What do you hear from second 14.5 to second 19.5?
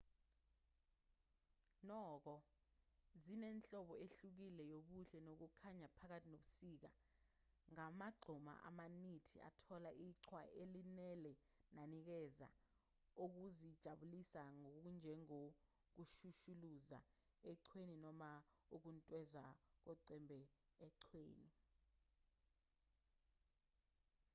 okunjengokushushuluza eqhweni noma ukuntweza